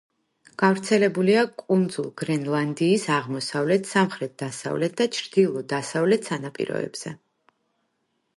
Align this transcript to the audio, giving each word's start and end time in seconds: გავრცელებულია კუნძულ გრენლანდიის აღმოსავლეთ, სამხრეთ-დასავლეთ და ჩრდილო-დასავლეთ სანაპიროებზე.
გავრცელებულია 0.61 1.43
კუნძულ 1.61 2.07
გრენლანდიის 2.21 3.05
აღმოსავლეთ, 3.17 3.87
სამხრეთ-დასავლეთ 3.91 4.97
და 5.03 5.09
ჩრდილო-დასავლეთ 5.19 6.33
სანაპიროებზე. 6.33 7.17